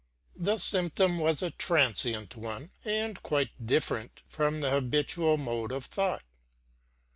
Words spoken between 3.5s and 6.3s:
different from the habitual mode of thought.